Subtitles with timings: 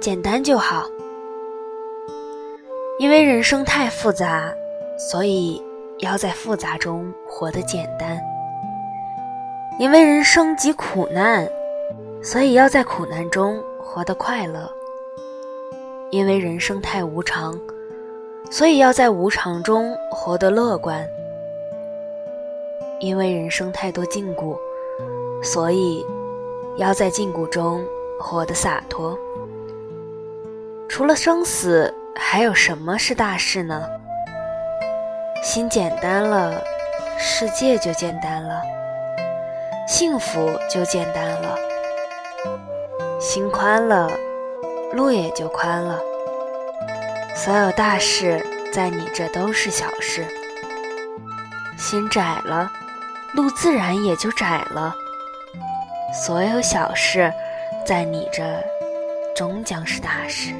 [0.00, 0.84] 简单就好。
[2.98, 4.52] 因为人生太复杂，
[4.96, 5.60] 所以
[5.98, 8.16] 要在复杂中活得简单；
[9.80, 11.48] 因为人生极苦难，
[12.22, 14.70] 所以要在苦难中活得快乐；
[16.12, 17.58] 因为人生太无常，
[18.48, 21.04] 所以要在无常中活得乐观；
[23.00, 24.56] 因为人生太多禁锢，
[25.42, 26.06] 所以
[26.76, 27.84] 要在禁锢中
[28.18, 29.18] 活得洒脱。
[30.88, 31.92] 除了生死。
[32.16, 33.82] 还有什么是大事呢？
[35.42, 36.62] 心简单了，
[37.18, 38.60] 世界就简单了；
[39.88, 41.58] 幸福就简单了；
[43.20, 44.08] 心宽了，
[44.92, 45.98] 路也就宽了。
[47.34, 50.24] 所有大事在你这都是小事。
[51.76, 52.70] 心窄了，
[53.32, 54.94] 路自然也就窄了。
[56.12, 57.32] 所有小事
[57.84, 58.42] 在你这
[59.34, 60.54] 终将是大事。